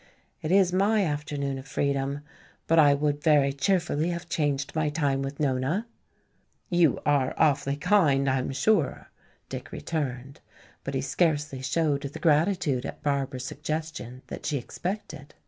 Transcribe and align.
It 0.41 0.51
is 0.51 0.73
my 0.73 1.05
afternoon 1.05 1.59
of 1.59 1.67
freedom, 1.67 2.21
but 2.65 2.79
I 2.79 2.95
would 2.95 3.21
very 3.21 3.53
cheerfully 3.53 4.09
have 4.09 4.27
changed 4.27 4.73
my 4.75 4.89
time 4.89 5.21
with 5.21 5.39
Nona." 5.39 5.85
"You 6.71 6.99
are 7.05 7.35
awfully 7.37 7.75
kind, 7.75 8.27
I 8.27 8.39
am 8.39 8.51
sure," 8.51 9.09
Dick 9.47 9.71
returned. 9.71 10.39
But 10.83 10.95
he 10.95 11.01
scarcely 11.01 11.61
showed 11.61 12.01
the 12.01 12.17
gratitude 12.17 12.83
at 12.83 13.03
Barbara's 13.03 13.45
suggestion 13.45 14.23
that 14.25 14.43
she 14.43 14.57
expected. 14.57 15.35